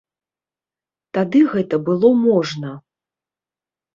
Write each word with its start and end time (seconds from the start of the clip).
Тады 1.17 1.41
гэта 1.51 1.75
было 1.91 2.09
можна. 2.23 2.71